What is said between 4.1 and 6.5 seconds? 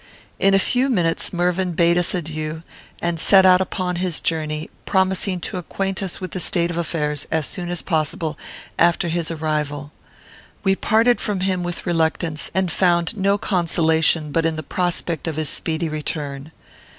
journey, promising to acquaint us with the